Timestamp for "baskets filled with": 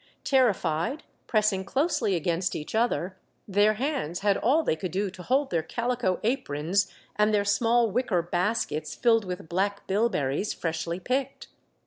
8.23-9.47